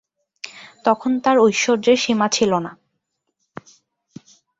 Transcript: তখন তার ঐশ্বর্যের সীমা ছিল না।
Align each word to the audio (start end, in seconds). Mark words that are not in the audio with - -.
তখন 0.85 1.11
তার 1.23 1.37
ঐশ্বর্যের 1.39 1.97
সীমা 2.03 2.27
ছিল 2.29 2.51
না। 2.65 2.71